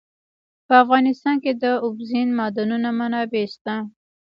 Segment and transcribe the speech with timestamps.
[0.67, 3.75] په افغانستان کې د اوبزین معدنونه منابع شته.